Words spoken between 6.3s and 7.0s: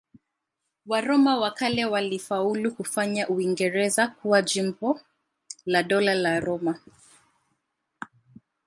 Roma.